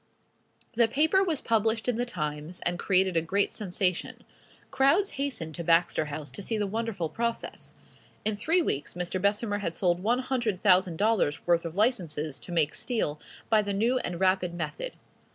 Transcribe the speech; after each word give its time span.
The 0.73 0.87
paper 0.87 1.23
was 1.23 1.41
published 1.41 1.87
in 1.87 1.95
the 1.95 2.07
"Times," 2.07 2.59
and 2.61 2.79
created 2.79 3.15
a 3.15 3.21
great 3.21 3.53
sensation. 3.53 4.23
Crowds 4.71 5.11
hastened 5.11 5.53
to 5.53 5.63
Baxter 5.63 6.05
House 6.05 6.31
to 6.31 6.41
see 6.41 6.57
the 6.57 6.65
wonderful 6.65 7.07
process. 7.07 7.75
In 8.25 8.35
three 8.35 8.63
weeks 8.63 8.95
Mr. 8.95 9.21
Bessemer 9.21 9.59
had 9.59 9.75
sold 9.75 10.01
one 10.01 10.17
hundred 10.17 10.63
thousand 10.63 10.97
dollars 10.97 11.45
worth 11.45 11.65
of 11.65 11.75
licenses 11.75 12.39
to 12.39 12.51
make 12.51 12.73
steel 12.73 13.19
by 13.47 13.61
the 13.61 13.73
new 13.73 13.99
and 13.99 14.19
rapid 14.19 14.55
method. 14.55 14.93